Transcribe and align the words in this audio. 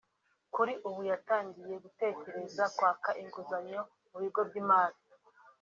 kuri 0.53 0.73
ubu 0.87 1.01
yatangiye 1.11 1.75
gutekereza 1.83 2.63
kwaka 2.77 3.09
inguzanyo 3.21 3.81
mu 4.09 4.17
bigo 4.23 4.41
by’imari 4.49 4.97